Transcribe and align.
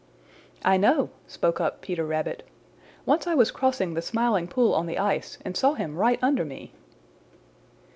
"I 0.65 0.77
know," 0.77 1.11
spoke 1.27 1.61
up 1.61 1.81
Peter 1.81 2.03
Rabbit. 2.03 2.41
"Once 3.05 3.27
I 3.27 3.35
was 3.35 3.51
crossing 3.51 3.93
the 3.93 4.01
Smiling 4.01 4.47
Pool 4.47 4.73
on 4.73 4.87
the 4.87 4.97
ice 4.97 5.37
and 5.45 5.55
saw 5.55 5.73
him 5.75 5.95
right 5.95 6.17
under 6.23 6.43
me." 6.43 6.73